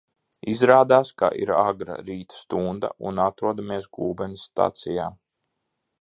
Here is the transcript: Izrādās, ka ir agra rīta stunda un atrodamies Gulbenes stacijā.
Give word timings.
Izrādās, 0.53 1.11
ka 1.21 1.29
ir 1.41 1.51
agra 1.57 1.99
rīta 2.09 2.37
stunda 2.39 2.91
un 3.11 3.23
atrodamies 3.29 3.89
Gulbenes 3.99 4.47
stacijā. 4.51 5.07